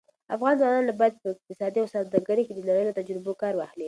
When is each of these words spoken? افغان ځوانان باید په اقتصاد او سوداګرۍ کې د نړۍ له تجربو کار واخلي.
افغان 0.35 0.53
ځوانان 0.61 0.85
باید 0.99 1.15
په 1.21 1.27
اقتصاد 1.33 1.71
او 1.79 1.85
سوداګرۍ 1.93 2.43
کې 2.45 2.53
د 2.55 2.61
نړۍ 2.69 2.83
له 2.85 2.93
تجربو 2.99 3.39
کار 3.41 3.53
واخلي. 3.55 3.79